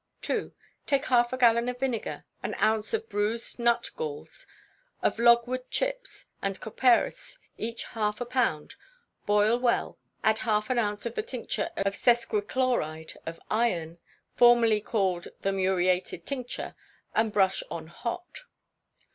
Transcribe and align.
ii. 0.31 0.51
Take 0.87 1.05
half 1.05 1.31
a 1.31 1.37
gallon 1.37 1.69
of 1.69 1.77
vinegar, 1.77 2.25
an 2.41 2.55
ounce 2.55 2.91
of 2.91 3.07
bruised 3.07 3.59
nut 3.59 3.91
galls, 3.95 4.47
of 5.03 5.19
logwood 5.19 5.69
chips 5.69 6.25
and 6.41 6.59
copperas 6.59 7.37
each 7.55 7.83
half 7.83 8.19
a 8.19 8.25
pound 8.25 8.73
boil 9.27 9.59
well; 9.59 9.99
add 10.23 10.39
half 10.39 10.71
an 10.71 10.79
ounce 10.79 11.05
of 11.05 11.13
the 11.13 11.21
tincture 11.21 11.69
of 11.77 11.93
sesquichloride 11.93 13.13
of 13.27 13.39
iron, 13.51 13.99
formerly 14.35 14.81
called 14.81 15.27
the 15.41 15.51
muriated 15.51 16.25
tincture 16.25 16.73
and 17.13 17.31
brush 17.31 17.61
on 17.69 17.85
hot. 17.85 18.45